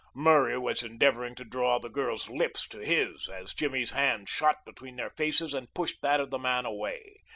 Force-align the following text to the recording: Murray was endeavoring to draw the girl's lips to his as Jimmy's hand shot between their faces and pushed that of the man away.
Murray 0.15 0.57
was 0.57 0.81
endeavoring 0.81 1.35
to 1.35 1.43
draw 1.43 1.77
the 1.77 1.87
girl's 1.87 2.27
lips 2.27 2.67
to 2.69 2.79
his 2.79 3.29
as 3.29 3.53
Jimmy's 3.53 3.91
hand 3.91 4.27
shot 4.29 4.65
between 4.65 4.95
their 4.95 5.11
faces 5.11 5.53
and 5.53 5.71
pushed 5.75 6.01
that 6.01 6.19
of 6.19 6.31
the 6.31 6.39
man 6.39 6.65
away. 6.65 7.17